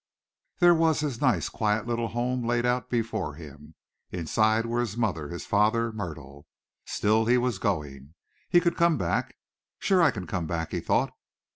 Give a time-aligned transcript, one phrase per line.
[0.57, 3.75] There was his nice, quiet little home laid out before him.
[4.09, 6.47] Inside were his mother, his father, Myrtle.
[6.85, 8.15] Still he was going.
[8.49, 9.37] He could come back.
[9.77, 11.13] "Sure I can come back," he thought.